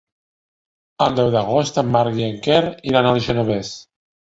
El 1.07 1.19
deu 1.21 1.29
d'agost 1.37 1.79
en 1.85 1.95
Marc 1.99 2.19
i 2.25 2.29
en 2.31 2.43
Quer 2.49 2.59
iran 2.95 3.15
al 3.15 3.25
Genovés. 3.31 3.77